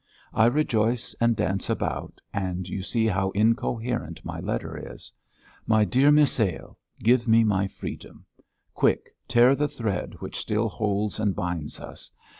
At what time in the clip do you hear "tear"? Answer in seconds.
9.27-9.53